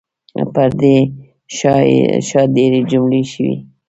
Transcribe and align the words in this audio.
پر 0.53 0.69
دې 0.81 0.95
ښار 2.27 2.45
ډېرې 2.55 2.79
حملې 2.89 3.23
شوي. 3.31 3.55